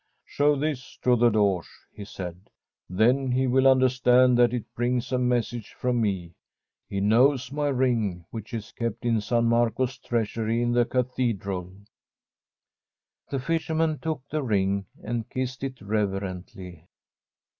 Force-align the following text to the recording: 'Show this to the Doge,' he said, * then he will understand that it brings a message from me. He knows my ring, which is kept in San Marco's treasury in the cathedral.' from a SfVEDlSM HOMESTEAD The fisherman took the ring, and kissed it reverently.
'Show 0.37 0.55
this 0.55 0.97
to 1.03 1.15
the 1.15 1.29
Doge,' 1.29 1.69
he 1.93 2.05
said, 2.05 2.49
* 2.67 2.89
then 2.99 3.31
he 3.33 3.45
will 3.45 3.67
understand 3.67 4.35
that 4.39 4.51
it 4.51 4.65
brings 4.73 5.11
a 5.11 5.19
message 5.19 5.73
from 5.73 6.01
me. 6.01 6.33
He 6.89 6.99
knows 6.99 7.51
my 7.51 7.67
ring, 7.67 8.25
which 8.31 8.51
is 8.51 8.71
kept 8.71 9.05
in 9.05 9.21
San 9.21 9.45
Marco's 9.45 9.99
treasury 9.99 10.59
in 10.59 10.71
the 10.71 10.85
cathedral.' 10.85 11.65
from 11.65 11.69
a 11.69 11.69
SfVEDlSM 11.69 13.29
HOMESTEAD 13.29 13.29
The 13.41 13.45
fisherman 13.45 13.99
took 13.99 14.23
the 14.31 14.41
ring, 14.41 14.85
and 15.03 15.29
kissed 15.29 15.63
it 15.63 15.79
reverently. 15.81 16.87